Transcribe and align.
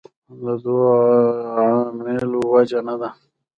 دوو 0.63 0.83
عاملو 1.55 2.41
وجه 2.53 2.79
نه 2.87 2.95
ده. 3.01 3.09